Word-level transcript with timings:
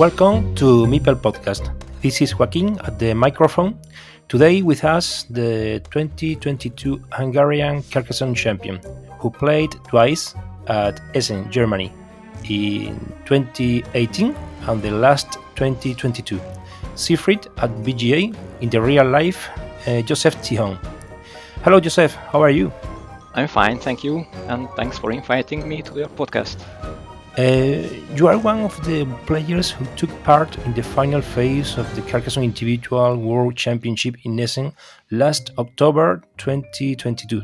Welcome 0.00 0.54
to 0.54 0.86
Meeple 0.86 1.14
Podcast. 1.14 1.68
This 2.00 2.22
is 2.22 2.38
Joaquin 2.38 2.78
at 2.86 2.98
the 2.98 3.12
microphone. 3.12 3.78
Today 4.28 4.62
with 4.62 4.82
us 4.82 5.24
the 5.24 5.82
2022 5.90 7.02
Hungarian 7.12 7.82
Carcassonne 7.82 8.34
champion, 8.34 8.80
who 9.18 9.28
played 9.28 9.72
twice 9.86 10.34
at 10.68 11.02
Essen, 11.14 11.50
Germany, 11.50 11.92
in 12.48 13.12
2018 13.26 14.34
and 14.68 14.80
the 14.80 14.90
last 14.90 15.34
2022. 15.56 16.40
szigfrid 16.94 17.48
at 17.58 17.68
BGA 17.84 18.34
in 18.62 18.70
the 18.70 18.80
real 18.80 19.04
life, 19.04 19.50
uh, 19.86 20.00
Joseph 20.00 20.40
Tihon. 20.40 20.78
Hello, 21.62 21.78
Joseph. 21.78 22.14
How 22.32 22.40
are 22.40 22.48
you? 22.48 22.72
I'm 23.34 23.48
fine, 23.48 23.78
thank 23.78 24.02
you, 24.02 24.24
and 24.48 24.66
thanks 24.76 24.96
for 24.96 25.12
inviting 25.12 25.68
me 25.68 25.82
to 25.82 25.94
your 25.94 26.08
podcast. 26.08 26.56
Uh, 27.40 27.88
you 28.16 28.26
are 28.26 28.36
one 28.36 28.60
of 28.60 28.76
the 28.84 29.06
players 29.24 29.70
who 29.70 29.86
took 29.96 30.10
part 30.24 30.58
in 30.66 30.74
the 30.74 30.82
final 30.82 31.22
phase 31.22 31.78
of 31.78 31.86
the 31.96 32.02
Carcassonne 32.02 32.44
Individual 32.44 33.16
World 33.16 33.56
Championship 33.56 34.16
in 34.24 34.38
Essen 34.38 34.74
last 35.10 35.50
October 35.56 36.22
2022. 36.36 37.40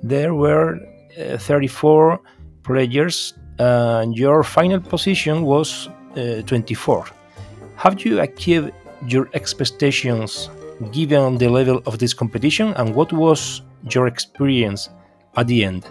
There 0.00 0.32
were 0.34 0.78
uh, 1.18 1.38
34 1.38 2.20
players, 2.62 3.34
and 3.58 4.16
your 4.16 4.44
final 4.44 4.78
position 4.78 5.42
was 5.42 5.88
uh, 6.16 6.42
24. 6.46 7.06
Have 7.74 8.00
you 8.04 8.20
achieved 8.20 8.70
your 9.08 9.28
expectations 9.34 10.50
given 10.92 11.38
the 11.38 11.48
level 11.48 11.82
of 11.86 11.98
this 11.98 12.14
competition, 12.14 12.74
and 12.74 12.94
what 12.94 13.12
was 13.12 13.62
your 13.90 14.06
experience 14.06 14.88
at 15.36 15.48
the 15.48 15.64
end? 15.64 15.84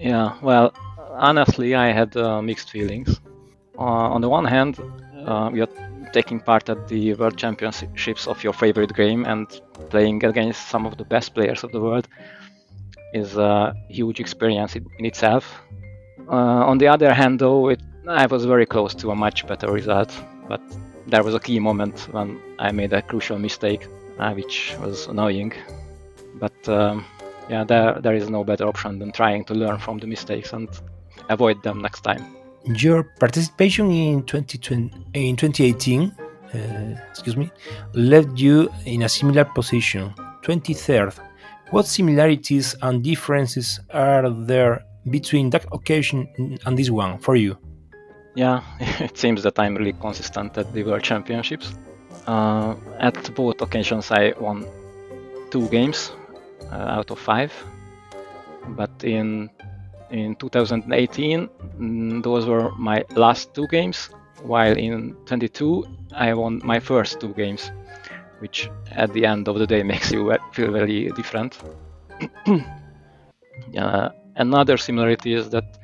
Yeah, 0.00 0.34
well, 0.42 0.74
honestly, 1.16 1.74
I 1.74 1.92
had 1.92 2.16
uh, 2.16 2.42
mixed 2.42 2.70
feelings. 2.70 3.20
Uh, 3.78 4.14
on 4.14 4.20
the 4.20 4.28
one 4.28 4.44
hand, 4.44 4.78
uh, 5.26 5.50
you're 5.52 5.68
taking 6.12 6.40
part 6.40 6.68
at 6.68 6.88
the 6.88 7.14
World 7.14 7.36
Championships 7.36 8.26
of 8.26 8.42
your 8.44 8.52
favorite 8.52 8.94
game 8.94 9.24
and 9.24 9.48
playing 9.90 10.24
against 10.24 10.68
some 10.68 10.86
of 10.86 10.96
the 10.98 11.04
best 11.04 11.34
players 11.34 11.64
of 11.64 11.72
the 11.72 11.80
world 11.80 12.06
is 13.14 13.36
a 13.36 13.74
huge 13.88 14.20
experience 14.20 14.76
in, 14.76 14.86
itself. 14.98 15.60
Uh, 16.28 16.70
on 16.70 16.78
the 16.78 16.88
other 16.88 17.12
hand, 17.12 17.38
though, 17.38 17.68
it, 17.68 17.80
I 18.08 18.26
was 18.26 18.44
very 18.44 18.66
close 18.66 18.94
to 18.96 19.10
a 19.10 19.14
much 19.14 19.46
better 19.46 19.70
result, 19.70 20.12
but 20.48 20.60
there 21.06 21.22
was 21.22 21.34
a 21.34 21.40
key 21.40 21.58
moment 21.58 22.08
when 22.12 22.40
I 22.58 22.72
made 22.72 22.92
a 22.92 23.02
crucial 23.02 23.38
mistake, 23.38 23.86
uh, 24.18 24.32
which 24.32 24.76
was 24.80 25.06
annoying. 25.06 25.52
But 26.34 26.68
um, 26.68 27.04
yeah, 27.48 27.64
there, 27.64 28.00
there 28.00 28.14
is 28.14 28.30
no 28.30 28.44
better 28.44 28.66
option 28.66 28.98
than 28.98 29.12
trying 29.12 29.44
to 29.46 29.54
learn 29.54 29.78
from 29.78 29.98
the 29.98 30.06
mistakes 30.06 30.52
and 30.52 30.68
avoid 31.28 31.62
them 31.62 31.80
next 31.80 32.02
time. 32.02 32.24
Your 32.64 33.02
participation 33.02 33.90
in 33.90 34.22
2020, 34.24 34.90
in 35.14 35.36
2018, 35.36 36.12
uh, 36.54 37.00
excuse 37.10 37.36
me, 37.36 37.50
left 37.94 38.38
you 38.38 38.70
in 38.84 39.02
a 39.02 39.08
similar 39.08 39.44
position, 39.44 40.14
23rd. 40.42 41.14
What 41.70 41.86
similarities 41.86 42.76
and 42.82 43.02
differences 43.02 43.80
are 43.90 44.28
there 44.30 44.84
between 45.10 45.50
that 45.50 45.64
occasion 45.72 46.28
and 46.64 46.78
this 46.78 46.90
one 46.90 47.18
for 47.18 47.34
you? 47.34 47.56
Yeah, 48.34 48.62
it 48.80 49.18
seems 49.18 49.42
that 49.42 49.58
I'm 49.58 49.74
really 49.76 49.94
consistent 49.94 50.56
at 50.56 50.72
the 50.72 50.84
World 50.84 51.02
Championships. 51.02 51.74
Uh, 52.26 52.74
at 52.98 53.34
both 53.34 53.60
occasions, 53.60 54.10
I 54.10 54.32
won 54.38 54.66
two 55.50 55.68
games 55.68 56.12
uh, 56.70 56.76
out 56.76 57.10
of 57.10 57.18
five. 57.18 57.52
But 58.68 58.90
in 59.02 59.50
in 60.12 60.36
2018, 60.36 61.48
mm, 61.80 62.22
those 62.22 62.46
were 62.46 62.70
my 62.76 63.04
last 63.16 63.54
two 63.54 63.66
games, 63.68 64.10
while 64.42 64.76
in 64.76 65.14
22 65.26 65.84
I 66.14 66.34
won 66.34 66.60
my 66.64 66.78
first 66.78 67.20
two 67.20 67.32
games, 67.34 67.72
which 68.38 68.70
at 68.90 69.12
the 69.12 69.24
end 69.26 69.48
of 69.48 69.58
the 69.58 69.66
day 69.66 69.82
makes 69.92 70.12
you 70.12 70.36
feel 70.52 70.70
very 70.72 71.10
different. 71.16 71.58
uh, 73.78 74.08
another 74.36 74.76
similarity 74.76 75.34
is 75.34 75.50
that 75.50 75.78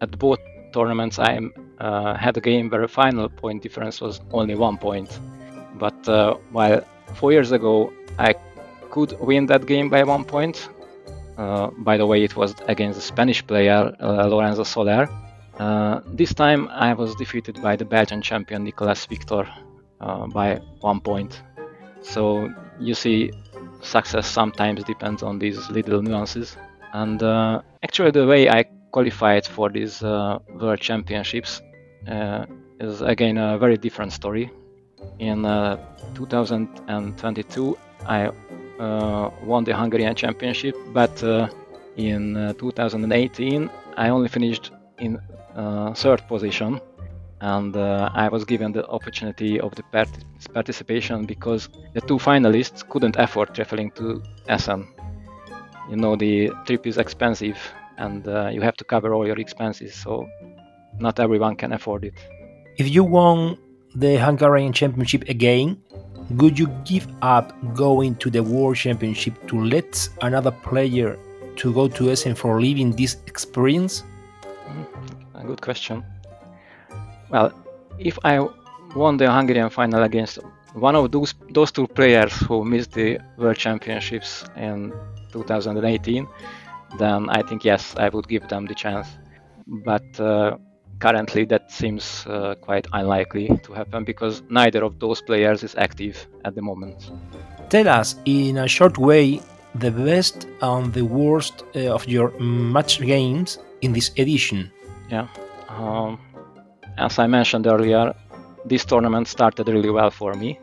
at 0.00 0.18
both 0.18 0.38
tournaments 0.72 1.18
I 1.18 1.40
uh, 1.78 2.14
had 2.14 2.36
a 2.36 2.40
game 2.40 2.70
where 2.70 2.82
the 2.82 2.88
final 2.88 3.28
point 3.28 3.62
difference 3.62 4.00
was 4.00 4.20
only 4.32 4.54
one 4.54 4.78
point. 4.78 5.18
But 5.78 6.08
uh, 6.08 6.34
while 6.52 6.82
four 7.14 7.32
years 7.32 7.52
ago 7.52 7.92
I 8.18 8.34
could 8.90 9.18
win 9.20 9.46
that 9.46 9.66
game 9.66 9.88
by 9.90 10.04
one 10.04 10.24
point, 10.24 10.68
by 11.36 11.96
the 11.96 12.06
way, 12.06 12.22
it 12.24 12.36
was 12.36 12.54
against 12.66 12.98
the 12.98 13.02
Spanish 13.02 13.46
player 13.46 13.94
uh, 14.00 14.26
Lorenzo 14.26 14.64
Soler. 14.64 15.08
Uh, 15.58 16.00
this 16.06 16.34
time 16.34 16.68
I 16.68 16.92
was 16.94 17.14
defeated 17.14 17.62
by 17.62 17.76
the 17.76 17.84
Belgian 17.84 18.22
champion 18.22 18.64
Nicolas 18.64 19.06
Victor 19.06 19.48
by 19.98 20.60
one 20.80 21.00
point. 21.00 21.42
So 22.02 22.52
you 22.78 22.94
see, 22.94 23.32
success 23.80 24.26
sometimes 24.26 24.84
depends 24.84 25.22
on 25.22 25.38
these 25.38 25.70
little 25.70 26.02
nuances. 26.02 26.56
And 26.92 27.22
actually, 27.82 28.10
the 28.10 28.26
way 28.26 28.48
I 28.48 28.64
qualified 28.92 29.46
for 29.46 29.70
these 29.70 30.02
World 30.02 30.80
Championships 30.80 31.60
is 32.80 33.00
again 33.02 33.38
a 33.38 33.58
very 33.58 33.76
different 33.76 34.12
story. 34.12 34.50
In 35.18 35.42
2022, 36.14 37.78
I 38.06 38.26
uh, 38.26 38.32
won 38.78 39.64
the 39.64 39.74
Hungarian 39.76 40.14
Championship, 40.14 40.76
but 40.92 41.22
uh, 41.22 41.48
in 41.96 42.36
uh, 42.36 42.52
2018 42.54 43.70
I 43.96 44.08
only 44.10 44.28
finished 44.28 44.72
in 44.98 45.18
third 45.94 46.26
position, 46.28 46.80
and 47.40 47.76
I 47.76 48.28
was 48.28 48.44
given 48.44 48.72
the 48.72 48.86
opportunity 48.88 49.58
of 49.60 49.74
the 49.74 49.82
part- 49.84 50.24
participation 50.52 51.24
because 51.26 51.68
the 51.94 52.00
two 52.02 52.18
finalists 52.18 52.86
couldn't 52.88 53.16
afford 53.16 53.54
traveling 53.54 53.90
to 53.92 54.22
Essen. 54.48 54.86
You 55.90 55.96
know 55.96 56.16
the 56.16 56.50
trip 56.66 56.86
is 56.86 56.98
expensive, 56.98 57.58
and 57.96 58.26
you 58.54 58.60
have 58.60 58.76
to 58.76 58.84
cover 58.84 59.14
all 59.14 59.26
your 59.26 59.38
expenses, 59.38 59.94
so 59.94 60.26
not 60.98 61.20
everyone 61.20 61.56
can 61.56 61.72
afford 61.72 62.04
it. 62.04 62.14
If 62.76 62.94
you 62.94 63.04
won 63.04 63.56
the 63.96 64.16
Hungarian 64.16 64.72
Championship 64.72 65.28
again, 65.28 65.80
would 66.30 66.58
you 66.58 66.68
give 66.84 67.06
up 67.22 67.52
going 67.74 68.14
to 68.16 68.30
the 68.30 68.42
World 68.42 68.76
Championship 68.76 69.34
to 69.48 69.64
let 69.64 70.08
another 70.20 70.50
player 70.50 71.18
to 71.56 71.72
go 71.72 71.88
to 71.88 72.10
Essen 72.10 72.34
for 72.34 72.60
living 72.60 72.92
this 72.92 73.16
experience? 73.26 74.02
A 75.34 75.44
good 75.44 75.62
question. 75.62 76.04
Well, 77.30 77.52
if 77.98 78.18
I 78.22 78.46
won 78.94 79.16
the 79.16 79.32
Hungarian 79.32 79.70
final 79.70 80.02
against 80.02 80.38
one 80.74 80.94
of 80.94 81.10
those 81.10 81.34
those 81.50 81.72
two 81.72 81.86
players 81.86 82.32
who 82.46 82.64
missed 82.64 82.92
the 82.92 83.18
World 83.38 83.56
Championships 83.56 84.44
in 84.56 84.92
2018, 85.32 86.28
then 86.98 87.30
I 87.30 87.42
think 87.42 87.64
yes, 87.64 87.94
I 87.96 88.10
would 88.10 88.28
give 88.28 88.46
them 88.48 88.66
the 88.66 88.74
chance. 88.74 89.08
But 89.66 90.20
uh, 90.20 90.58
currently 90.98 91.44
that 91.46 91.70
seems 91.70 92.26
uh, 92.26 92.54
quite 92.60 92.86
unlikely 92.92 93.48
to 93.62 93.72
happen 93.72 94.04
because 94.04 94.42
neither 94.48 94.82
of 94.84 94.98
those 94.98 95.20
players 95.22 95.62
is 95.62 95.74
active 95.76 96.26
at 96.44 96.54
the 96.54 96.62
moment. 96.62 97.10
Tell 97.68 97.88
us, 97.88 98.16
in 98.24 98.58
a 98.58 98.68
short 98.68 98.98
way, 98.98 99.40
the 99.74 99.90
best 99.90 100.46
and 100.62 100.92
the 100.92 101.04
worst 101.04 101.64
uh, 101.74 101.94
of 101.94 102.06
your 102.08 102.30
match 102.38 103.00
games 103.00 103.58
in 103.82 103.92
this 103.92 104.10
edition. 104.16 104.70
Yeah. 105.10 105.28
Um, 105.68 106.18
as 106.98 107.18
I 107.18 107.26
mentioned 107.26 107.66
earlier, 107.66 108.14
this 108.64 108.84
tournament 108.84 109.28
started 109.28 109.68
really 109.68 109.90
well 109.90 110.10
for 110.10 110.34
me. 110.34 110.58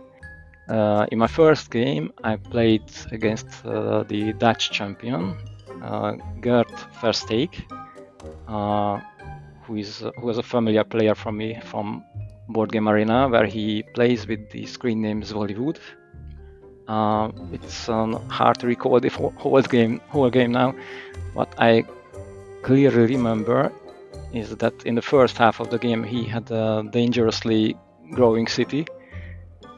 Uh, 0.69 1.05
in 1.11 1.19
my 1.19 1.27
first 1.27 1.69
game, 1.71 2.11
I 2.23 2.37
played 2.37 2.89
against 3.11 3.47
uh, 3.65 4.03
the 4.03 4.33
Dutch 4.33 4.71
champion, 4.71 5.35
uh, 5.83 6.13
Gert 6.39 6.71
Versteeg, 7.01 7.51
uh, 8.47 8.99
who 9.65 9.75
is 9.75 10.03
who 10.19 10.29
is 10.29 10.37
a 10.37 10.43
familiar 10.43 10.83
player 10.83 11.15
from 11.15 11.37
me 11.37 11.59
from 11.63 12.03
Board 12.49 12.71
Game 12.71 12.87
Arena, 12.89 13.27
where 13.29 13.45
he 13.45 13.83
plays 13.93 14.27
with 14.27 14.49
the 14.51 14.65
screen 14.65 15.01
name 15.01 15.21
Zwolywood. 15.21 15.77
Uh, 16.87 17.31
it's 17.53 17.87
um, 17.87 18.13
hard 18.29 18.59
to 18.59 18.67
recall 18.67 18.99
the 18.99 19.09
whole 19.09 19.61
game 19.61 20.01
whole 20.09 20.29
game 20.29 20.51
now. 20.51 20.75
What 21.33 21.53
I 21.57 21.85
clearly 22.61 23.15
remember 23.15 23.71
is 24.33 24.55
that 24.57 24.73
in 24.85 24.95
the 24.95 25.01
first 25.01 25.37
half 25.37 25.59
of 25.59 25.69
the 25.69 25.77
game 25.77 26.03
he 26.03 26.25
had 26.25 26.51
a 26.51 26.83
dangerously 26.91 27.77
growing 28.11 28.47
city, 28.47 28.85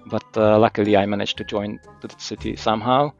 but 0.07 0.25
uh, 0.35 0.57
luckily 0.57 0.97
I 0.97 1.05
managed 1.05 1.37
to 1.37 1.43
join 1.43 1.79
the 2.01 2.09
city 2.17 2.55
somehow, 2.55 3.11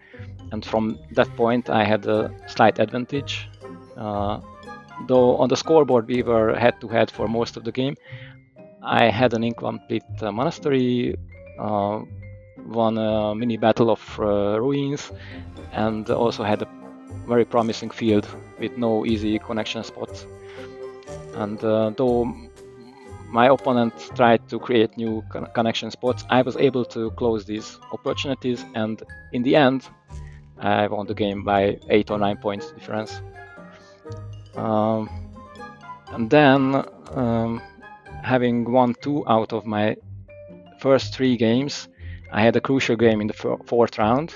and 0.52 0.66
from 0.66 0.98
that 1.12 1.30
point 1.36 1.70
I 1.70 1.84
had 1.84 2.06
a 2.08 2.32
slight 2.48 2.80
advantage. 2.80 3.48
Uh, 3.96 4.40
though 5.08 5.38
on 5.38 5.50
the 5.50 5.58
scoreboard 5.58 6.08
we 6.08 6.24
were 6.24 6.56
head 6.56 6.80
to 6.82 6.88
head 6.88 7.12
for 7.12 7.28
most 7.28 7.58
of 7.58 7.64
the 7.64 7.72
game, 7.72 7.96
I 8.82 9.06
had 9.10 9.34
an 9.34 9.44
incomplete 9.44 10.04
uh, 10.22 10.32
monastery, 10.32 11.16
uh, 11.60 12.02
won 12.68 12.98
a 12.98 13.36
mini 13.36 13.58
battle 13.58 13.90
of 13.90 14.02
uh, 14.20 14.60
ruins, 14.60 15.12
and 15.74 16.10
also 16.10 16.44
had 16.44 16.62
a 16.62 16.68
very 17.28 17.46
promising 17.46 17.90
field 17.90 18.28
with 18.60 18.78
no 18.78 19.06
easy 19.06 19.40
connection 19.40 19.84
spots. 19.84 20.28
And 21.36 21.64
uh, 21.64 21.92
though 21.98 22.34
my 23.30 23.48
opponent 23.48 23.94
tried 24.16 24.48
to 24.50 24.60
create 24.60 24.96
new 24.98 25.24
con- 25.30 25.48
connection 25.54 25.92
spots, 25.92 26.24
I 26.30 26.42
was 26.42 26.56
able 26.58 26.86
to 26.86 27.12
close 27.12 27.46
these 27.46 27.80
opportunities, 27.92 28.64
and 28.76 29.02
in 29.34 29.44
the 29.44 29.56
end, 29.56 29.90
I 30.60 30.88
won 30.88 31.08
the 31.08 31.14
game 31.14 31.44
by 31.44 31.78
eight 31.90 32.12
or 32.12 32.18
nine 32.18 32.38
points 32.38 32.72
difference. 32.72 33.22
Um, 34.56 35.10
and 36.12 36.30
then, 36.30 36.84
um, 37.14 37.62
having 38.24 38.72
won 38.72 38.96
two 39.02 39.24
out 39.28 39.54
of 39.54 39.66
my 39.66 39.96
first 40.80 41.14
three 41.14 41.38
games, 41.38 41.88
I 42.32 42.42
had 42.42 42.56
a 42.56 42.62
crucial 42.62 42.96
game 42.96 43.22
in 43.22 43.28
the 43.28 43.34
f- 43.34 43.66
fourth 43.66 43.98
round. 43.98 44.34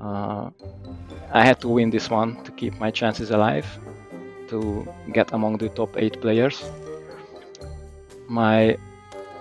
Uh, 0.00 0.50
I 1.32 1.44
had 1.44 1.60
to 1.60 1.68
win 1.68 1.90
this 1.90 2.10
one 2.10 2.42
to 2.44 2.52
keep 2.52 2.78
my 2.78 2.90
chances 2.90 3.30
alive, 3.30 3.66
to 4.48 4.86
get 5.12 5.32
among 5.32 5.58
the 5.58 5.68
top 5.68 5.96
eight 5.96 6.20
players. 6.20 6.62
My 8.28 8.76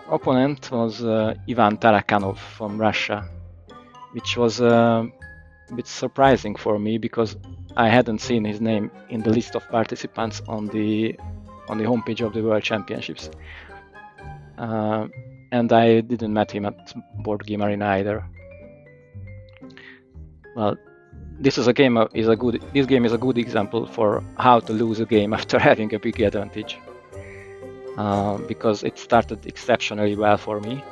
opponent 0.10 0.71
was 0.71 1.04
uh, 1.04 1.33
Ivan 1.50 1.78
Tarakanov 1.78 2.38
from 2.38 2.78
Russia, 2.78 3.28
which 4.12 4.38
was 4.38 4.62
uh, 4.62 5.06
a 5.69 5.74
bit 5.74 5.88
surprising 5.88 6.56
for 6.56 6.80
me 6.80 6.98
because 6.98 7.38
I 7.77 7.89
hadn't 7.89 8.19
seen 8.19 8.45
his 8.45 8.62
name 8.62 8.92
in 9.10 9.22
the 9.22 9.31
list 9.31 9.56
of 9.56 9.68
participants 9.69 10.42
on 10.48 10.68
the 10.68 11.18
on 11.68 11.77
the 11.77 11.83
homepage 11.86 12.25
of 12.25 12.33
the 12.33 12.42
World 12.42 12.63
Championships. 12.63 13.30
Uh, 14.57 15.07
and 15.51 15.72
I 15.74 16.01
didn't 16.01 16.33
met 16.33 16.51
him 16.51 16.66
at 16.66 16.94
Board 17.24 17.45
Game 17.45 17.62
Arena 17.62 17.88
either. 17.88 18.25
Well, 20.56 20.77
this 21.39 21.57
is 21.57 21.68
a 21.68 21.74
game 21.74 21.98
is 22.13 22.27
a 22.30 22.36
good 22.36 22.63
this 22.74 22.86
game 22.86 23.06
is 23.06 23.13
a 23.13 23.18
good 23.18 23.38
example 23.38 23.86
for 23.86 24.24
how 24.38 24.60
to 24.62 24.74
lose 24.74 25.00
a 25.00 25.06
game 25.06 25.33
after 25.39 25.60
having 25.60 25.94
a 25.94 26.00
big 26.00 26.21
advantage. 26.21 26.78
Uh, 27.98 28.38
because 28.39 28.83
it 28.83 28.98
started 28.98 29.45
exceptionally 29.45 30.16
well 30.16 30.38
for 30.38 30.60
me. 30.60 30.83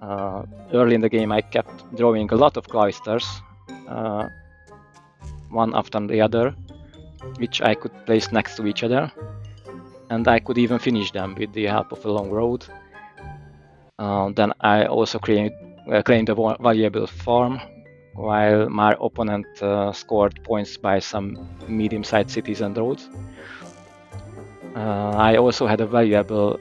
Uh, 0.00 0.42
early 0.72 0.96
in 0.96 1.00
the 1.00 1.08
game, 1.08 1.30
I 1.30 1.40
kept 1.40 1.94
drawing 1.94 2.28
a 2.32 2.34
lot 2.34 2.56
of 2.56 2.66
cloisters, 2.66 3.24
uh, 3.86 4.26
one 5.52 5.74
after 5.74 6.00
the 6.06 6.20
other, 6.20 6.54
which 7.38 7.62
I 7.62 7.74
could 7.74 7.92
place 8.06 8.32
next 8.32 8.56
to 8.56 8.66
each 8.66 8.82
other, 8.82 9.12
and 10.10 10.26
I 10.26 10.40
could 10.40 10.58
even 10.58 10.78
finish 10.78 11.12
them 11.12 11.34
with 11.38 11.52
the 11.52 11.66
help 11.66 11.92
of 11.92 12.04
a 12.04 12.10
long 12.10 12.30
road. 12.30 12.66
Uh, 13.98 14.30
then 14.34 14.52
I 14.60 14.86
also 14.86 15.18
create, 15.18 15.52
uh, 15.92 16.02
claimed 16.02 16.28
a 16.28 16.34
valuable 16.34 17.06
farm, 17.06 17.60
while 18.14 18.68
my 18.68 18.96
opponent 19.00 19.46
uh, 19.62 19.92
scored 19.92 20.42
points 20.44 20.76
by 20.76 20.98
some 20.98 21.48
medium-sized 21.68 22.30
cities 22.30 22.60
and 22.60 22.76
roads. 22.76 23.08
Uh, 24.74 25.10
I 25.10 25.36
also 25.36 25.66
had 25.66 25.80
a 25.80 25.86
valuable 25.86 26.58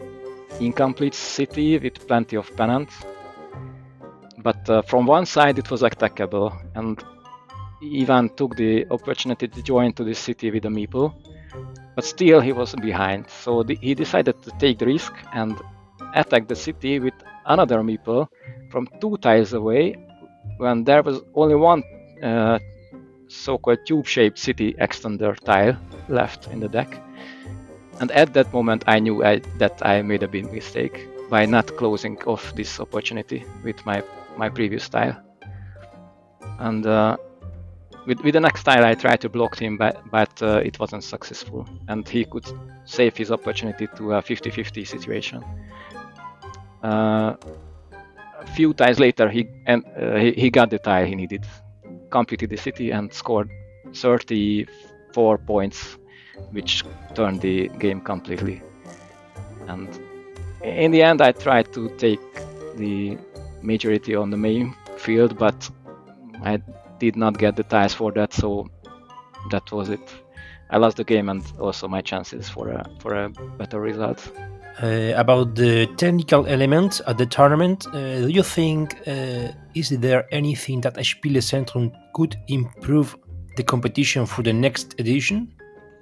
incomplete 0.59 1.15
city 1.15 1.77
with 1.77 2.07
plenty 2.07 2.35
of 2.35 2.55
pennants. 2.55 2.93
But 4.37 4.69
uh, 4.69 4.81
from 4.81 5.05
one 5.05 5.25
side 5.25 5.59
it 5.59 5.69
was 5.69 5.81
attackable, 5.81 6.51
and 6.75 7.03
Ivan 7.83 8.29
took 8.35 8.55
the 8.55 8.85
opportunity 8.91 9.47
to 9.47 9.61
join 9.63 9.93
to 9.93 10.03
the 10.03 10.13
city 10.13 10.51
with 10.51 10.65
a 10.65 10.69
meeple. 10.69 11.13
But 11.95 12.05
still 12.05 12.39
he 12.39 12.53
was 12.53 12.73
behind, 12.75 13.29
so 13.29 13.63
the, 13.63 13.75
he 13.75 13.93
decided 13.93 14.41
to 14.43 14.51
take 14.59 14.79
the 14.79 14.85
risk 14.85 15.13
and 15.33 15.59
attack 16.13 16.47
the 16.47 16.55
city 16.55 16.99
with 16.99 17.13
another 17.45 17.79
meeple 17.81 18.27
from 18.69 18.87
two 19.01 19.17
tiles 19.17 19.53
away 19.53 19.95
when 20.57 20.83
there 20.83 21.03
was 21.03 21.19
only 21.35 21.55
one 21.55 21.83
uh, 22.23 22.59
so-called 23.27 23.79
tube-shaped 23.85 24.37
city 24.39 24.73
extender 24.73 25.37
tile 25.39 25.75
left 26.07 26.47
in 26.47 26.59
the 26.59 26.69
deck. 26.69 26.97
And 27.99 28.11
at 28.11 28.33
that 28.33 28.51
moment, 28.53 28.83
I 28.87 28.99
knew 28.99 29.23
I, 29.23 29.39
that 29.57 29.85
I 29.85 30.01
made 30.01 30.23
a 30.23 30.27
big 30.27 30.51
mistake 30.51 31.07
by 31.29 31.45
not 31.45 31.75
closing 31.77 32.17
off 32.23 32.55
this 32.55 32.79
opportunity 32.79 33.43
with 33.63 33.85
my, 33.85 34.03
my 34.37 34.49
previous 34.49 34.87
tile. 34.89 35.21
And 36.59 36.85
uh, 36.85 37.17
with, 38.05 38.19
with 38.21 38.33
the 38.33 38.39
next 38.39 38.63
tile, 38.63 38.85
I 38.85 38.95
tried 38.95 39.21
to 39.21 39.29
block 39.29 39.57
him, 39.57 39.77
but, 39.77 40.01
but 40.09 40.41
uh, 40.41 40.61
it 40.63 40.79
wasn't 40.79 41.03
successful. 41.03 41.67
And 41.87 42.07
he 42.07 42.25
could 42.25 42.45
save 42.85 43.15
his 43.15 43.31
opportunity 43.31 43.87
to 43.97 44.13
a 44.13 44.21
50 44.21 44.49
50 44.49 44.85
situation. 44.85 45.43
Uh, 46.83 47.35
a 48.39 48.47
few 48.55 48.73
tiles 48.73 48.99
later, 48.99 49.29
he, 49.29 49.47
and, 49.67 49.85
uh, 49.99 50.15
he, 50.15 50.31
he 50.31 50.49
got 50.49 50.69
the 50.69 50.79
tile 50.79 51.05
he 51.05 51.15
needed, 51.15 51.45
completed 52.09 52.49
the 52.49 52.57
city, 52.57 52.91
and 52.91 53.13
scored 53.13 53.49
34 53.93 55.37
points 55.37 55.97
which 56.51 56.83
turned 57.13 57.41
the 57.41 57.67
game 57.79 58.01
completely. 58.01 58.61
And 59.67 59.87
in 60.63 60.91
the 60.91 61.03
end, 61.03 61.21
I 61.21 61.33
tried 61.33 61.71
to 61.73 61.89
take 61.97 62.19
the 62.75 63.17
majority 63.61 64.15
on 64.15 64.31
the 64.31 64.37
main 64.37 64.75
field, 64.97 65.37
but 65.37 65.69
I 66.43 66.61
did 67.01 67.15
not 67.15 67.37
get 67.37 67.55
the 67.55 67.63
ties 67.63 67.93
for 67.93 68.11
that, 68.11 68.33
so 68.33 68.69
that 69.49 69.71
was 69.71 69.89
it. 69.89 70.05
I 70.69 70.77
lost 70.77 70.97
the 70.97 71.03
game 71.03 71.27
and 71.29 71.43
also 71.59 71.87
my 71.87 72.01
chances 72.01 72.47
for 72.49 72.69
a 72.69 72.81
for 72.99 73.15
a 73.15 73.29
better 73.59 73.79
result. 73.81 74.19
Uh, 74.81 75.13
about 75.15 75.55
the 75.55 75.85
technical 75.97 76.45
elements 76.47 77.01
at 77.05 77.17
the 77.17 77.25
tournament, 77.25 77.85
uh, 77.87 78.21
do 78.25 78.29
you 78.29 78.43
think 78.43 78.95
uh, 79.05 79.51
is 79.75 79.89
there 79.89 80.23
anything 80.31 80.81
that 80.81 80.95
Spielezentrum 80.95 81.91
could 82.13 82.35
improve 82.47 83.17
the 83.57 83.63
competition 83.63 84.25
for 84.25 84.43
the 84.43 84.53
next 84.53 84.95
edition? 84.99 85.37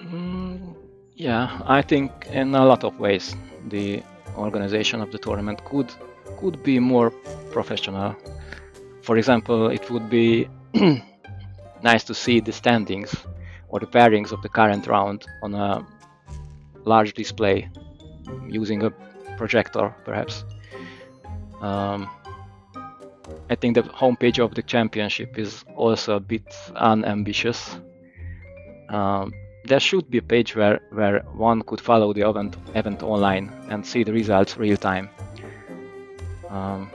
Mm, 0.01 0.75
yeah, 1.15 1.61
I 1.65 1.81
think 1.81 2.11
in 2.31 2.55
a 2.55 2.65
lot 2.65 2.83
of 2.83 2.99
ways 2.99 3.35
the 3.69 4.03
organization 4.37 5.01
of 5.01 5.09
the 5.11 5.17
tournament 5.17 5.59
could 5.65 5.91
could 6.39 6.61
be 6.63 6.79
more 6.79 7.09
professional. 7.51 8.15
For 9.01 9.17
example, 9.17 9.71
it 9.71 9.89
would 9.89 10.09
be 10.09 10.47
nice 11.83 12.03
to 12.05 12.13
see 12.13 12.39
the 12.39 12.51
standings 12.51 13.15
or 13.69 13.79
the 13.79 13.87
pairings 13.87 14.31
of 14.31 14.41
the 14.41 14.49
current 14.49 14.87
round 14.87 15.25
on 15.41 15.53
a 15.53 15.85
large 16.85 17.13
display 17.13 17.69
using 18.47 18.83
a 18.83 18.91
projector, 19.37 19.93
perhaps. 20.05 20.43
Um, 21.61 22.09
I 23.49 23.55
think 23.55 23.75
the 23.75 23.83
homepage 23.83 24.39
of 24.43 24.55
the 24.55 24.61
championship 24.61 25.37
is 25.37 25.63
also 25.75 26.15
a 26.15 26.19
bit 26.19 26.55
unambitious. 26.75 27.77
Um, 28.89 29.33
there 29.65 29.79
should 29.79 30.09
be 30.09 30.17
a 30.19 30.21
page 30.21 30.55
where, 30.55 30.79
where 30.91 31.19
one 31.33 31.61
could 31.61 31.81
follow 31.81 32.13
the 32.13 32.27
event, 32.27 32.55
event 32.75 33.03
online 33.03 33.51
and 33.69 33.85
see 33.85 34.03
the 34.03 34.13
results 34.13 34.57
real 34.57 34.77
time. 34.77 35.09
Um, 36.49 36.89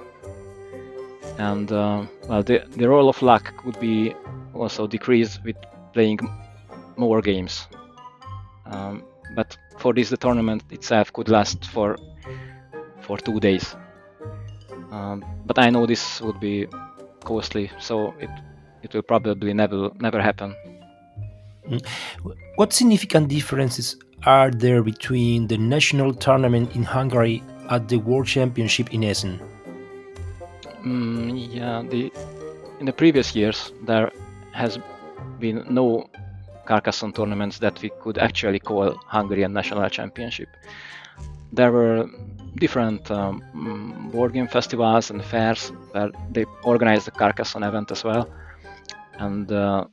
and 1.38 1.70
uh, 1.72 2.04
well, 2.28 2.42
the, 2.42 2.64
the 2.76 2.88
role 2.88 3.08
of 3.08 3.20
luck 3.22 3.54
could 3.58 3.78
be 3.80 4.14
also 4.54 4.86
decreased 4.86 5.42
with 5.44 5.56
playing 5.92 6.18
more 6.96 7.20
games. 7.20 7.66
Um, 8.66 9.04
but 9.34 9.56
for 9.78 9.92
this 9.92 10.10
the 10.10 10.16
tournament 10.16 10.62
itself 10.70 11.12
could 11.12 11.28
last 11.28 11.64
for 11.66 11.96
for 13.00 13.18
two 13.18 13.40
days. 13.40 13.76
Um, 14.90 15.24
but 15.44 15.58
I 15.58 15.70
know 15.70 15.86
this 15.86 16.20
would 16.20 16.40
be 16.40 16.66
costly, 17.24 17.70
so 17.80 18.14
it 18.20 18.30
it 18.82 18.94
will 18.94 19.02
probably 19.02 19.52
never 19.52 19.90
never 20.00 20.22
happen. 20.22 20.54
Mm. 21.68 21.84
What 22.56 22.72
significant 22.72 23.28
differences 23.28 23.96
are 24.26 24.50
there 24.50 24.82
between 24.82 25.48
the 25.48 25.58
national 25.58 26.14
tournament 26.14 26.76
in 26.76 26.82
Hungary 26.82 27.42
at 27.70 27.88
the 27.88 27.96
World 27.96 28.26
Championship 28.26 28.92
in 28.94 29.02
Essen? 29.04 29.40
Mm, 30.84 31.54
yeah, 31.54 31.82
the 31.82 32.12
in 32.80 32.86
the 32.86 32.92
previous 32.92 33.34
years 33.34 33.72
there 33.86 34.10
has 34.52 34.78
been 35.40 35.64
no 35.68 36.08
Carcassonne 36.66 37.12
tournaments 37.12 37.58
that 37.58 37.80
we 37.82 37.90
could 38.02 38.18
actually 38.18 38.58
call 38.58 38.94
Hungarian 39.06 39.52
National 39.52 39.88
Championship. 39.88 40.48
There 41.52 41.72
were 41.72 42.06
different 42.56 43.10
um, 43.10 43.42
mm, 43.54 44.12
board 44.12 44.32
game 44.32 44.48
festivals 44.48 45.10
and 45.10 45.24
fairs 45.24 45.72
where 45.92 46.10
they 46.30 46.44
organized 46.64 47.06
the 47.06 47.12
Carcassonne 47.12 47.62
event 47.62 47.90
as 47.90 48.04
well, 48.04 48.28
and 49.18 49.50
uh, 49.50 49.84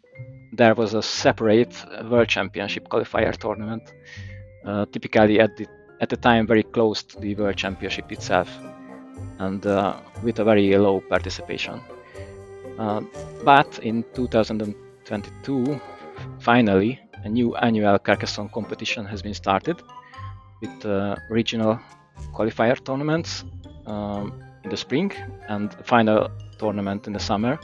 there 0.53 0.75
was 0.75 0.93
a 0.93 1.01
separate 1.01 1.74
World 2.10 2.27
Championship 2.27 2.89
qualifier 2.89 3.36
tournament, 3.38 3.83
uh, 4.65 4.86
typically 4.91 5.39
at 5.39 5.55
the 5.55 5.67
at 6.01 6.10
the 6.10 6.17
time 6.17 6.48
very 6.48 6.63
close 6.63 7.03
to 7.03 7.19
the 7.19 7.36
World 7.36 7.55
Championship 7.55 8.12
itself, 8.12 8.50
and 9.41 9.65
uh, 9.65 10.00
with 10.24 10.39
a 10.39 10.43
very 10.43 10.77
low 10.77 11.01
participation. 11.01 11.81
Uh, 12.77 13.01
but 13.43 13.79
in 13.79 14.03
2022, 14.13 15.81
finally, 16.39 17.00
a 17.24 17.29
new 17.29 17.55
annual 17.55 17.98
Carcassonne 18.00 18.50
competition 18.50 19.05
has 19.05 19.21
been 19.21 19.33
started 19.33 19.81
with 20.62 20.86
uh, 20.86 21.15
regional 21.29 21.79
qualifier 22.33 22.77
tournaments 22.86 23.43
um, 23.88 24.43
in 24.63 24.69
the 24.69 24.77
spring 24.77 25.12
and 25.48 25.74
final 25.86 26.29
tournament 26.60 27.07
in 27.07 27.13
the 27.13 27.19
summer, 27.19 27.60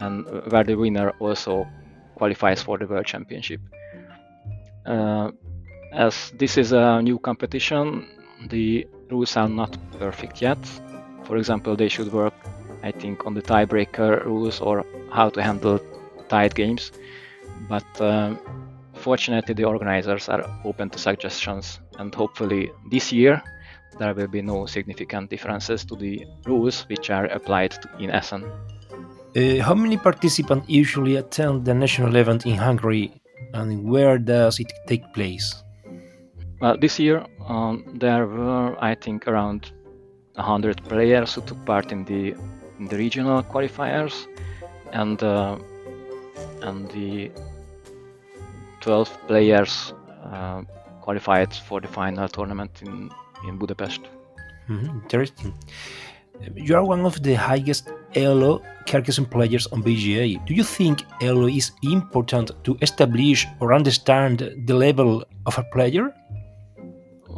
and 0.00 0.26
where 0.50 0.64
the 0.64 0.74
winner 0.76 1.10
also 1.18 1.66
qualifies 2.14 2.62
for 2.62 2.78
the 2.78 2.86
World 2.86 3.06
Championship. 3.06 3.60
Uh, 4.86 5.30
as 5.92 6.32
this 6.38 6.56
is 6.56 6.72
a 6.72 7.02
new 7.02 7.18
competition, 7.18 8.06
the 8.48 8.86
rules 9.10 9.36
are 9.36 9.48
not 9.48 9.76
perfect 9.98 10.40
yet. 10.42 10.58
For 11.24 11.36
example, 11.36 11.76
they 11.76 11.88
should 11.88 12.12
work, 12.12 12.34
I 12.82 12.92
think, 12.92 13.26
on 13.26 13.34
the 13.34 13.42
tiebreaker 13.42 14.24
rules 14.24 14.60
or 14.60 14.84
how 15.10 15.28
to 15.30 15.42
handle 15.42 15.80
tied 16.28 16.54
games. 16.54 16.92
But 17.68 18.00
um, 18.00 18.38
fortunately, 18.94 19.54
the 19.54 19.64
organizers 19.64 20.28
are 20.28 20.44
open 20.64 20.90
to 20.90 20.98
suggestions, 20.98 21.80
and 21.98 22.14
hopefully, 22.14 22.70
this 22.90 23.12
year 23.12 23.42
there 23.98 24.14
will 24.14 24.28
be 24.28 24.42
no 24.42 24.66
significant 24.66 25.28
differences 25.30 25.84
to 25.84 25.96
the 25.96 26.24
rules 26.46 26.82
which 26.88 27.10
are 27.10 27.26
applied 27.26 27.74
in 27.98 28.10
Essen. 28.10 28.44
Uh, 29.36 29.62
how 29.62 29.74
many 29.74 29.96
participants 29.96 30.68
usually 30.68 31.16
attend 31.16 31.64
the 31.64 31.74
national 31.74 32.16
event 32.16 32.46
in 32.46 32.56
Hungary, 32.56 33.12
and 33.54 33.84
where 33.84 34.18
does 34.18 34.60
it 34.60 34.72
take 34.86 35.12
place? 35.12 35.62
Well, 36.60 36.76
this 36.76 36.98
year 36.98 37.24
um, 37.46 37.84
there 37.94 38.26
were, 38.26 38.76
I 38.82 38.94
think, 38.94 39.28
around 39.28 39.70
100 40.34 40.84
players 40.84 41.34
who 41.34 41.42
took 41.42 41.64
part 41.64 41.92
in 41.92 42.04
the 42.04 42.34
in 42.78 42.86
the 42.86 42.96
regional 42.96 43.42
qualifiers, 43.42 44.26
and 44.92 45.22
uh, 45.22 45.56
and 46.62 46.90
the 46.90 47.30
12 48.80 49.18
players 49.26 49.92
uh, 50.24 50.62
qualified 51.00 51.52
for 51.54 51.80
the 51.80 51.88
final 51.88 52.28
tournament 52.28 52.82
in 52.82 53.10
in 53.46 53.58
Budapest. 53.58 54.00
Mm-hmm. 54.68 54.98
Interesting. 55.02 55.54
You 56.54 56.76
are 56.76 56.84
one 56.84 57.04
of 57.04 57.22
the 57.22 57.34
highest 57.34 57.90
ELO 58.14 58.62
Carcassonne 58.86 59.26
players 59.26 59.66
on 59.68 59.82
BGA. 59.82 60.46
Do 60.46 60.54
you 60.54 60.62
think 60.62 61.04
ELO 61.20 61.48
is 61.48 61.72
important 61.82 62.52
to 62.62 62.76
establish 62.80 63.46
or 63.60 63.74
understand 63.74 64.38
the 64.66 64.74
level 64.74 65.24
of 65.46 65.58
a 65.58 65.64
player? 65.72 66.14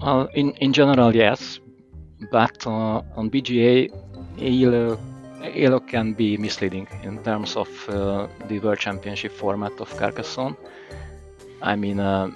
Well, 0.02 0.30
in, 0.33 0.52
in 0.62 0.73
general, 0.73 1.14
yes, 1.14 1.61
but 2.30 2.66
uh, 2.66 3.02
on 3.16 3.30
BGA, 3.30 3.90
ELO, 4.40 4.99
ELO 5.42 5.80
can 5.80 6.14
be 6.14 6.38
misleading 6.38 6.88
in 7.02 7.23
terms 7.23 7.54
of 7.54 7.69
uh, 7.88 8.26
the 8.49 8.59
World 8.61 8.78
Championship 8.78 9.30
format 9.33 9.73
of 9.78 9.95
Carcassonne. 9.99 10.57
I 11.61 11.76
mean, 11.76 12.00
uh, 12.00 12.30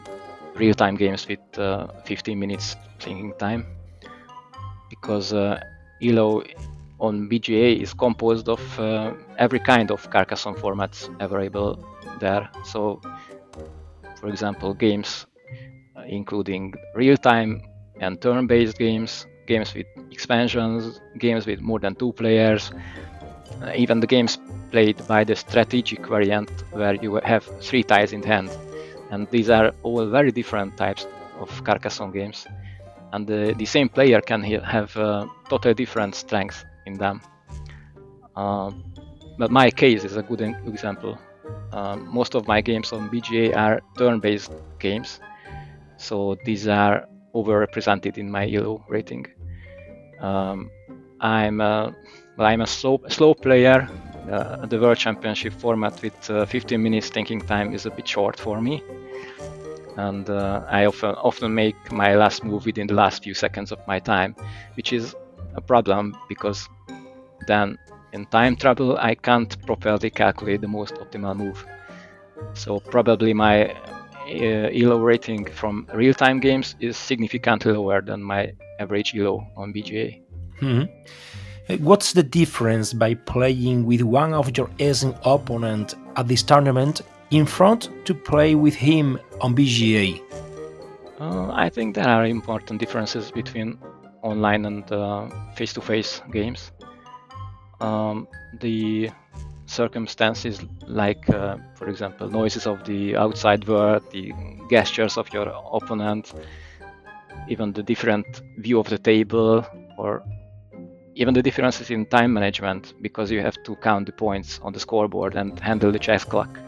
real-time 0.57 0.97
games 0.97 1.27
with 1.27 1.41
uh, 1.59 1.87
15 2.05 2.39
minutes 2.39 2.77
thinking 3.01 3.33
time, 3.39 3.65
because 4.91 5.33
uh, 5.33 5.59
ELO 6.03 6.43
on 7.01 7.31
BGA 7.31 7.81
is 7.81 7.95
composed 7.95 8.51
of 8.51 8.61
uh, 8.79 9.15
every 9.39 9.59
kind 9.59 9.91
of 9.91 10.11
Carcassonne 10.11 10.55
formats 10.55 11.09
available 11.19 11.83
there. 12.21 12.47
So, 12.65 13.01
for 14.21 14.29
example, 14.29 14.75
games 14.75 15.25
including 16.07 16.75
real-time 16.95 17.63
and 18.01 18.21
turn-based 18.21 18.79
games, 18.79 19.27
games 19.47 19.75
with 19.75 19.87
expansions, 20.11 21.01
games 21.19 21.47
with 21.47 21.61
more 21.61 21.79
than 21.79 21.95
two 21.95 22.13
players, 22.13 22.73
uh, 23.63 23.73
even 23.77 24.01
the 24.01 24.07
games 24.07 24.39
played 24.71 25.07
by 25.07 25.25
the 25.25 25.37
strategic 25.37 26.07
variant 26.07 26.51
where 26.73 26.95
you 26.95 27.21
have 27.25 27.45
three 27.61 27.83
tiles 27.83 28.13
in 28.13 28.23
hand. 28.23 28.51
And 29.11 29.29
these 29.31 29.51
are 29.51 29.73
all 29.83 30.07
very 30.07 30.33
different 30.33 30.77
types 30.77 31.07
of 31.39 31.49
Carcassonne 31.65 32.13
games. 32.13 32.47
And 33.13 33.27
the, 33.27 33.55
the 33.57 33.67
same 33.67 33.89
player 33.89 34.21
can 34.21 34.43
have 34.43 34.97
uh, 34.97 35.27
totally 35.49 35.75
different 35.75 36.15
strengths 36.17 36.65
in 36.87 36.95
them. 36.95 37.21
Uh, 38.35 38.73
but 39.39 39.51
my 39.51 39.71
case 39.71 40.05
is 40.05 40.17
a 40.17 40.23
good 40.23 40.41
example. 40.41 41.19
Uh, 41.73 41.97
most 41.97 42.35
of 42.35 42.47
my 42.49 42.61
games 42.61 42.93
on 42.93 43.11
BGA 43.11 43.57
are 43.57 43.81
turn-based 43.97 44.53
games, 44.79 45.21
so 46.05 46.37
these 46.45 46.69
are 46.69 47.09
overrepresented 47.35 48.19
in 48.19 48.31
my 48.31 48.45
ELO 48.47 48.85
rating. 48.89 49.27
Um, 50.21 50.71
I'm 51.21 51.61
a, 51.61 51.95
well, 52.37 52.47
I'm 52.47 52.61
a 52.61 52.67
slow, 52.67 53.01
slow 53.09 53.35
player. 53.35 53.89
Uh, 54.31 54.67
the 54.67 54.79
World 54.79 54.99
Championship 54.99 55.53
format 55.53 56.01
with 56.03 56.31
uh, 56.31 56.47
15 56.47 56.83
minutes 56.83 57.09
thinking 57.09 57.41
time 57.41 57.75
is 57.75 57.87
a 57.87 57.91
bit 57.91 58.09
short 58.09 58.39
for 58.39 58.61
me, 58.61 58.83
and 59.97 60.31
uh, 60.31 60.65
I 60.69 60.87
often 60.87 61.15
often 61.17 61.55
make 61.55 61.93
my 61.93 62.15
last 62.15 62.43
move 62.43 62.65
within 62.65 62.87
the 62.87 62.95
last 62.95 63.23
few 63.23 63.35
seconds 63.35 63.71
of 63.73 63.79
my 63.87 63.99
time, 63.99 64.35
which 64.77 64.93
is 64.93 65.15
a 65.57 65.61
problem 65.61 66.17
because 66.29 66.69
then 67.47 67.79
in 68.15 68.25
time 68.27 68.57
travel 68.57 68.97
I 68.97 69.15
can't 69.15 69.61
properly 69.67 70.11
calculate 70.11 70.61
the 70.63 70.69
most 70.69 70.95
optimal 70.95 71.37
move. 71.37 71.67
So 72.55 72.81
probably 72.81 73.35
my 73.35 73.75
ELO 74.29 74.99
rating 74.99 75.45
from 75.47 75.87
real-time 75.95 76.41
games 76.41 76.77
is 76.81 76.97
significantly 76.97 77.73
lower 77.73 78.01
than 78.01 78.23
my 78.23 78.53
average 78.81 79.15
ELO 79.15 79.47
on 79.57 79.73
BGA. 79.73 80.23
Mm-hmm. 80.61 81.85
What's 81.85 82.13
the 82.13 82.23
difference 82.23 82.93
by 82.93 83.15
playing 83.15 83.87
with 83.87 84.03
one 84.03 84.35
of 84.35 84.57
your 84.57 84.69
Essen 84.79 85.15
opponent 85.25 85.95
at 86.17 86.29
this 86.29 86.43
tournament 86.43 87.01
in 87.31 87.47
front 87.47 87.89
to 88.05 88.15
play 88.15 88.55
with 88.55 88.75
him 88.75 89.19
on 89.41 89.55
BGA? 89.55 90.21
Uh, 91.21 91.51
I 91.53 91.71
think 91.71 91.95
there 91.95 92.07
are 92.09 92.27
important 92.27 92.81
differences 92.81 93.31
between 93.31 93.79
online 94.23 94.67
and 94.67 94.91
uh, 94.93 95.29
face-to-face 95.55 96.23
games. 96.33 96.71
Um, 97.81 98.29
the 98.61 99.11
circumstances 99.67 100.61
like, 100.87 101.29
uh, 101.31 101.57
for 101.75 101.89
example, 101.89 102.29
noises 102.29 102.67
of 102.67 102.85
the 102.85 103.17
outside 103.17 103.67
world, 103.67 104.03
the 104.11 104.33
gestures 104.71 105.17
of 105.17 105.33
your 105.33 105.49
opponent, 105.73 106.33
even 107.49 107.73
the 107.73 107.83
different 107.83 108.43
view 108.59 108.79
of 108.79 108.89
the 108.89 108.99
table, 108.99 109.67
or 109.99 110.23
even 111.15 111.35
the 111.35 111.43
differences 111.43 111.91
in 111.91 112.07
time 112.07 112.33
management 112.33 112.95
because 113.01 113.31
you 113.31 113.41
have 113.41 113.57
to 113.63 113.77
count 113.77 114.07
the 114.07 114.13
points 114.13 114.61
on 114.63 114.73
the 114.73 114.81
scoreboard 114.81 115.37
and 115.37 115.59
handle 115.61 115.93
the 115.93 115.99
chess 115.99 116.25
clock. 116.25 116.59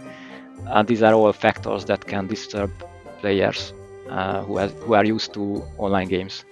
Uh, 0.68 0.82
these 0.82 1.02
are 1.02 1.14
all 1.14 1.32
factors 1.32 1.84
that 1.84 2.06
can 2.06 2.26
disturb 2.26 2.70
players 3.20 3.72
uh, 4.08 4.42
who, 4.44 4.56
has, 4.56 4.72
who, 4.84 4.94
are 4.94 5.04
used 5.04 5.32
to 5.34 5.62
online 5.78 6.08
games. 6.08 6.44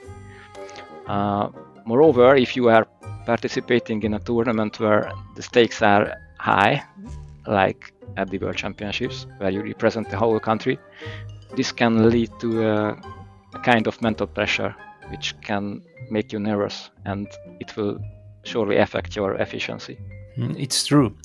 Uh, 1.06 1.48
moreover, 1.84 2.34
if 2.36 2.56
you 2.56 2.68
are 2.68 2.86
participating 3.26 4.02
in 4.02 4.14
a 4.14 4.18
tournament 4.18 4.78
where 4.80 5.12
the 5.36 5.42
stakes 5.42 5.82
are 5.82 6.14
high, 6.44 6.84
like 7.46 7.92
at 8.16 8.28
the 8.30 8.38
World 8.38 8.56
Championships, 8.56 9.26
where 9.38 9.50
you 9.50 9.62
represent 9.62 10.10
the 10.10 10.16
whole 10.16 10.38
country, 10.38 10.78
this 11.56 11.72
can 11.72 12.10
lead 12.10 12.30
to 12.40 12.48
a, 12.68 13.00
a 13.54 13.58
kind 13.60 13.86
of 13.86 14.00
mental 14.02 14.26
pressure 14.26 14.74
which 15.10 15.34
can 15.40 15.82
make 16.10 16.32
you 16.32 16.38
nervous 16.38 16.90
and 17.04 17.26
it 17.60 17.74
will 17.76 17.98
surely 18.42 18.76
affect 18.76 19.16
your 19.16 19.34
efficiency. 19.36 19.96
Mm, 20.36 20.54
it's 20.58 20.86
true. 20.86 21.16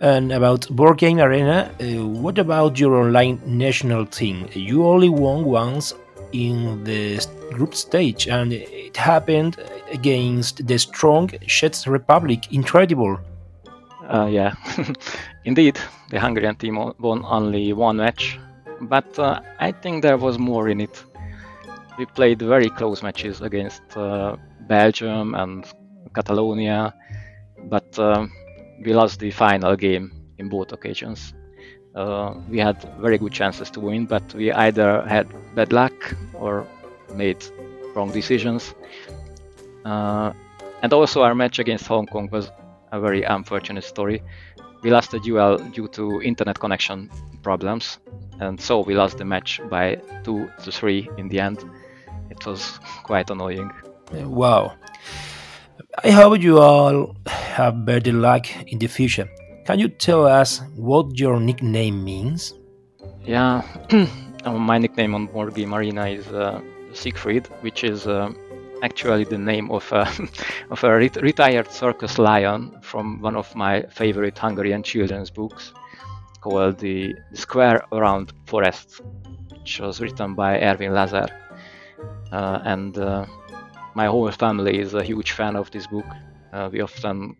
And 0.00 0.32
about 0.32 0.68
Board 0.70 0.98
Game 0.98 1.18
Arena, 1.18 1.70
uh, 1.80 2.06
what 2.06 2.38
about 2.38 2.78
your 2.78 2.94
online 2.94 3.40
national 3.44 4.06
team? 4.06 4.48
You 4.52 4.86
only 4.86 5.08
won 5.08 5.44
once 5.44 5.92
in 6.32 6.84
the 6.84 7.24
group 7.52 7.74
stage, 7.74 8.28
and 8.28 8.52
it 8.52 8.96
happened 8.96 9.56
against 9.92 10.66
the 10.66 10.78
strong 10.78 11.30
Czech 11.46 11.74
Republic. 11.86 12.52
Incredible. 12.52 13.18
Uh, 14.08 14.26
yeah, 14.30 14.54
indeed, 15.44 15.78
the 16.10 16.20
Hungarian 16.20 16.56
team 16.56 16.76
won 16.98 17.24
only 17.24 17.72
one 17.72 17.96
match, 17.96 18.38
but 18.82 19.18
uh, 19.18 19.40
I 19.58 19.72
think 19.72 20.02
there 20.02 20.18
was 20.18 20.38
more 20.38 20.68
in 20.68 20.80
it. 20.80 21.04
We 21.98 22.06
played 22.06 22.42
very 22.42 22.68
close 22.68 23.02
matches 23.02 23.40
against 23.40 23.82
uh, 23.96 24.36
Belgium 24.68 25.34
and 25.34 25.64
Catalonia, 26.14 26.94
but 27.64 27.98
uh, 27.98 28.26
we 28.84 28.92
lost 28.92 29.20
the 29.20 29.30
final 29.30 29.76
game 29.76 30.12
in 30.38 30.48
both 30.48 30.72
occasions. 30.72 31.32
Uh, 31.94 32.34
we 32.50 32.58
had 32.58 32.82
very 33.00 33.18
good 33.18 33.32
chances 33.32 33.70
to 33.70 33.80
win, 33.80 34.04
but 34.06 34.34
we 34.34 34.52
either 34.52 35.02
had 35.06 35.26
bad 35.54 35.72
luck 35.72 35.94
or 36.34 36.66
made 37.14 37.42
wrong 37.94 38.10
decisions. 38.10 38.74
Uh, 39.84 40.32
and 40.82 40.92
also, 40.92 41.22
our 41.22 41.34
match 41.34 41.58
against 41.58 41.86
Hong 41.86 42.06
Kong 42.06 42.28
was 42.30 42.50
a 42.94 43.00
very 43.00 43.22
unfortunate 43.22 43.84
story. 43.84 44.22
We 44.82 44.90
lost 44.90 45.14
a 45.14 45.18
duel 45.18 45.58
due 45.58 45.88
to 45.88 46.22
internet 46.22 46.60
connection 46.60 47.10
problems, 47.42 47.98
and 48.40 48.60
so 48.60 48.80
we 48.80 48.94
lost 48.94 49.18
the 49.18 49.24
match 49.24 49.60
by 49.68 49.96
two 50.22 50.50
to 50.62 50.70
three 50.70 51.08
in 51.18 51.28
the 51.28 51.40
end. 51.40 51.64
It 52.30 52.44
was 52.46 52.78
quite 53.02 53.30
annoying. 53.30 53.70
Wow. 54.12 54.74
I 56.02 56.10
hope 56.10 56.40
you 56.40 56.58
all 56.58 57.16
have 57.26 57.84
better 57.84 58.12
luck 58.12 58.46
in 58.66 58.78
the 58.78 58.86
future. 58.86 59.28
Can 59.64 59.78
you 59.78 59.88
tell 59.88 60.26
us 60.26 60.60
what 60.76 61.18
your 61.18 61.40
nickname 61.40 62.04
means? 62.04 62.54
Yeah, 63.24 63.62
my 64.46 64.78
nickname 64.78 65.14
on 65.14 65.26
Board 65.26 65.54
Game 65.54 65.74
Arena 65.74 66.06
is 66.06 66.26
uh, 66.28 66.60
szigfrid, 66.92 67.46
which 67.62 67.82
is 67.84 68.06
uh, 68.06 68.30
actually 68.84 69.24
the 69.24 69.38
name 69.38 69.70
of 69.70 69.90
a, 69.92 70.06
of 70.70 70.84
a 70.84 70.96
ret- 70.98 71.22
retired 71.22 71.70
circus 71.70 72.18
lion 72.18 72.78
from 72.82 73.20
one 73.20 73.36
of 73.36 73.54
my 73.56 73.82
favorite 73.90 74.38
Hungarian 74.38 74.82
children's 74.82 75.30
books 75.30 75.72
called 76.42 76.78
The 76.78 77.14
Square 77.32 77.86
Around 77.92 78.32
Forest, 78.46 79.00
which 79.50 79.80
was 79.80 80.00
written 80.00 80.34
by 80.34 80.60
Ervin 80.60 80.92
Lazar. 80.92 81.28
Uh, 82.30 82.58
and 82.64 82.98
uh, 82.98 83.24
my 83.94 84.06
whole 84.06 84.30
family 84.30 84.78
is 84.78 84.92
a 84.92 85.02
huge 85.02 85.32
fan 85.32 85.56
of 85.56 85.70
this 85.70 85.86
book. 85.86 86.06
Uh, 86.52 86.68
we 86.70 86.80
often 86.82 87.36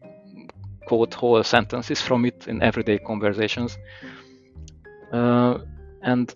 quote 0.86 1.12
whole 1.12 1.42
sentences 1.44 2.00
from 2.00 2.24
it 2.24 2.48
in 2.48 2.62
everyday 2.62 2.98
conversations. 2.98 3.76
Uh, 5.12 5.58
and 6.02 6.34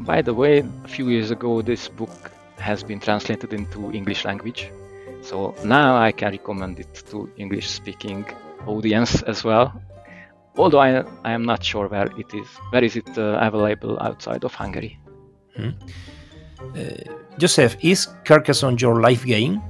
by 0.00 0.22
the 0.22 0.32
way, 0.32 0.64
a 0.84 0.88
few 0.88 1.08
years 1.08 1.30
ago, 1.30 1.60
this 1.60 1.88
book 1.88 2.30
has 2.60 2.82
been 2.82 3.00
translated 3.00 3.52
into 3.52 3.92
English 3.92 4.24
language. 4.24 4.70
So 5.22 5.54
now 5.64 5.96
I 5.96 6.12
can 6.12 6.32
recommend 6.32 6.78
it 6.80 7.02
to 7.10 7.28
English 7.36 7.68
speaking 7.68 8.24
audience 8.66 9.22
as 9.22 9.44
well. 9.44 9.72
Although 10.56 10.80
I, 10.80 11.04
I 11.24 11.32
am 11.32 11.44
not 11.44 11.62
sure 11.62 11.88
where 11.88 12.10
it 12.18 12.34
is. 12.34 12.48
Where 12.70 12.84
is 12.84 12.96
it 12.96 13.08
uh, 13.16 13.38
available 13.40 13.98
outside 14.00 14.44
of 14.44 14.54
Hungary? 14.54 14.98
Hmm. 15.56 15.70
Uh, 16.76 17.14
Joseph, 17.38 17.76
is 17.80 18.08
Carcassonne 18.24 18.78
your 18.78 19.00
life 19.00 19.24
game? 19.24 19.62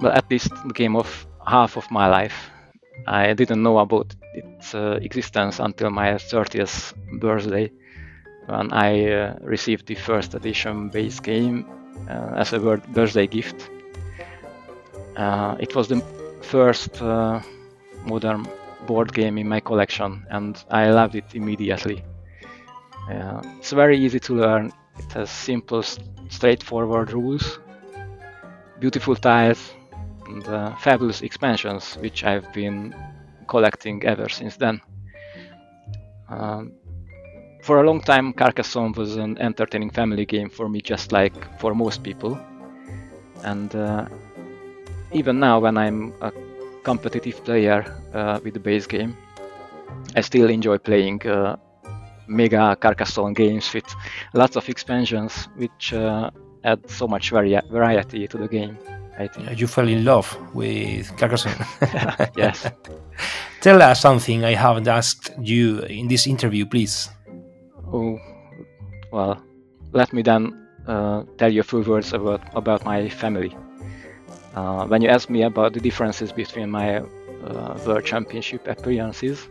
Well, 0.00 0.12
at 0.12 0.28
least 0.30 0.50
the 0.66 0.74
game 0.74 0.96
of 0.96 1.26
half 1.46 1.76
of 1.76 1.88
my 1.90 2.08
life. 2.08 2.50
I 3.06 3.32
didn't 3.34 3.62
know 3.62 3.78
about 3.78 4.14
its 4.34 4.74
uh, 4.74 4.98
existence 5.02 5.60
until 5.60 5.90
my 5.90 6.14
30th 6.14 6.94
birthday 7.20 7.70
when 8.46 8.72
I 8.72 9.10
uh, 9.10 9.36
received 9.42 9.86
the 9.86 9.94
first 9.94 10.34
edition 10.34 10.88
base 10.88 11.20
game 11.20 11.66
as 12.08 12.52
a 12.52 12.58
birthday 12.58 13.26
gift. 13.26 13.70
Uh, 15.16 15.56
it 15.60 15.74
was 15.74 15.88
the 15.88 16.02
first 16.40 17.00
uh, 17.02 17.40
modern 18.06 18.46
board 18.86 19.12
game 19.12 19.38
in 19.38 19.48
my 19.48 19.60
collection 19.60 20.26
and 20.30 20.64
I 20.70 20.90
loved 20.90 21.14
it 21.14 21.34
immediately. 21.34 22.04
Uh, 23.10 23.42
it's 23.58 23.72
very 23.72 23.98
easy 23.98 24.20
to 24.20 24.34
learn, 24.34 24.72
it 24.98 25.12
has 25.12 25.30
simple, 25.30 25.82
straightforward 26.28 27.12
rules, 27.12 27.58
beautiful 28.80 29.16
tiles, 29.16 29.74
and 30.26 30.46
uh, 30.48 30.74
fabulous 30.76 31.22
expansions, 31.22 31.96
which 31.96 32.24
I've 32.24 32.52
been 32.52 32.94
collecting 33.48 34.04
ever 34.04 34.28
since 34.28 34.56
then. 34.56 34.80
Um, 36.28 36.72
for 37.62 37.80
a 37.80 37.86
long 37.86 38.00
time, 38.00 38.32
Carcassonne 38.32 38.92
was 38.92 39.16
an 39.16 39.38
entertaining 39.38 39.90
family 39.90 40.26
game 40.26 40.50
for 40.50 40.68
me, 40.68 40.82
just 40.82 41.12
like 41.12 41.34
for 41.60 41.74
most 41.74 42.02
people. 42.02 42.38
And 43.44 43.74
uh, 43.74 44.06
even 45.12 45.38
now, 45.40 45.60
when 45.60 45.78
I'm 45.78 46.12
a 46.20 46.32
competitive 46.82 47.42
player 47.44 47.84
uh, 48.12 48.40
with 48.42 48.54
the 48.54 48.60
base 48.60 48.86
game, 48.86 49.16
I 50.16 50.20
still 50.20 50.50
enjoy 50.50 50.78
playing 50.78 51.26
uh, 51.26 51.56
mega 52.26 52.76
Carcassonne 52.80 53.34
games 53.34 53.72
with 53.72 53.84
lots 54.34 54.56
of 54.56 54.68
expansions, 54.68 55.48
which 55.56 55.92
uh, 55.92 56.30
add 56.64 56.90
so 56.90 57.06
much 57.06 57.30
vari- 57.30 57.60
variety 57.70 58.26
to 58.26 58.38
the 58.38 58.48
game. 58.48 58.76
I 59.18 59.28
think. 59.28 59.60
You 59.60 59.66
fell 59.66 59.88
in 59.88 60.04
love 60.04 60.36
with 60.54 61.14
Carcassonne. 61.16 61.66
yes. 62.36 62.66
Tell 63.60 63.80
us 63.82 64.00
something 64.00 64.42
I 64.42 64.54
haven't 64.54 64.88
asked 64.88 65.30
you 65.40 65.80
in 65.80 66.08
this 66.08 66.26
interview, 66.26 66.64
please. 66.66 67.10
Oh, 67.92 68.18
well, 69.12 69.42
let 69.92 70.12
me 70.12 70.22
then 70.22 70.68
uh, 70.86 71.24
tell 71.38 71.52
you 71.52 71.60
a 71.60 71.64
few 71.64 71.82
words 71.82 72.12
about, 72.12 72.42
about 72.54 72.84
my 72.84 73.08
family. 73.08 73.56
Uh, 74.54 74.86
when 74.86 75.02
you 75.02 75.08
asked 75.08 75.30
me 75.30 75.42
about 75.42 75.72
the 75.74 75.80
differences 75.80 76.32
between 76.32 76.70
my 76.70 76.98
uh, 76.98 77.78
World 77.84 78.04
Championship 78.04 78.66
appearances, 78.68 79.48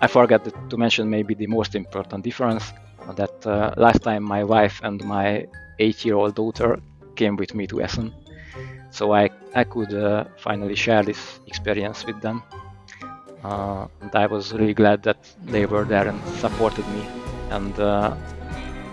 I 0.00 0.08
forgot 0.08 0.44
to 0.70 0.78
mention 0.78 1.10
maybe 1.10 1.34
the 1.34 1.46
most 1.48 1.74
important 1.74 2.24
difference 2.24 2.72
that 3.16 3.46
uh, 3.46 3.72
last 3.76 4.02
time 4.02 4.22
my 4.24 4.44
wife 4.44 4.80
and 4.84 5.02
my 5.04 5.46
eight 5.78 6.04
year 6.04 6.16
old 6.16 6.34
daughter 6.36 6.78
came 7.16 7.36
with 7.36 7.54
me 7.54 7.66
to 7.68 7.82
Essen 7.82 8.14
so 8.90 9.12
I, 9.14 9.30
I 9.54 9.64
could 9.64 9.92
uh, 9.94 10.24
finally 10.38 10.74
share 10.76 11.02
this 11.04 11.40
experience 11.46 12.06
with 12.06 12.20
them. 12.22 12.44
Uh, 13.42 13.86
and 14.00 14.14
I 14.14 14.26
was 14.26 14.52
really 14.52 14.74
glad 14.74 15.02
that 15.04 15.18
they 15.48 15.66
were 15.66 15.84
there 15.86 16.08
and 16.08 16.26
supported 16.28 16.88
me. 16.88 17.08
And 17.50 17.78
uh, 17.78 18.14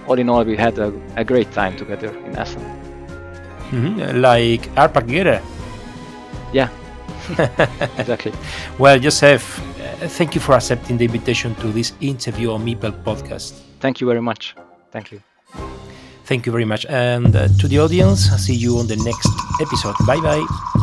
all 0.08 0.20
in 0.20 0.30
all, 0.30 0.44
we 0.44 0.56
had 0.58 0.78
a, 0.80 0.94
a, 1.16 1.24
great 1.24 1.52
time 1.52 1.76
together 1.78 2.16
in 2.26 2.36
Essen. 2.38 2.62
Mm-hmm. 3.72 4.22
Like 4.22 4.62
Arpad 4.76 5.08
Gere. 5.08 5.42
Yeah, 6.54 6.70
exactly. 7.98 8.34
Well, 8.78 9.00
Joseph, 9.00 9.60
uh, 9.60 10.08
thank 10.08 10.36
you 10.36 10.42
for 10.42 10.54
accepting 10.54 10.98
the 10.98 11.06
invitation 11.06 11.56
to 11.56 11.68
this 11.68 11.94
interview 12.02 12.52
on 12.52 12.66
Meeple 12.66 13.04
podcast. 13.04 13.60
Thank 13.80 14.02
you 14.02 14.08
very 14.08 14.22
much. 14.22 14.56
Thank 14.92 15.12
you. 15.12 15.22
Thank 16.26 16.46
you 16.46 16.52
very 16.52 16.66
much. 16.66 16.86
And 16.86 17.36
uh, 17.36 17.48
to 17.60 17.68
the 17.68 17.80
audience, 17.80 18.30
see 18.38 18.56
you 18.56 18.78
on 18.78 18.88
the 18.88 18.98
next 18.98 19.30
episode. 19.60 19.96
Bye 20.06 20.22
bye. 20.22 20.80